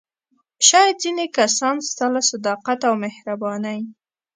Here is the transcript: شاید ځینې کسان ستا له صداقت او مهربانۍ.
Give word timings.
شاید 0.67 0.95
ځینې 1.03 1.25
کسان 1.37 1.75
ستا 1.89 2.05
له 2.13 2.21
صداقت 2.31 2.79
او 2.89 2.93
مهربانۍ. 3.03 3.81